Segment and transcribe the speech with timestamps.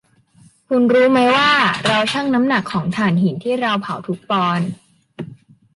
[0.67, 1.51] คุณรู้มั้ยว่า
[1.85, 4.67] เราชั่งน้ำหนักของถ่านหินที่เราเผาทุกปอนด์